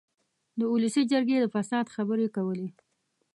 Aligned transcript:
د 0.59 0.61
اولسي 0.71 1.03
جرګې 1.11 1.37
د 1.39 1.45
فساد 1.55 1.85
خبرې 1.95 2.27
کولې. 2.35 2.67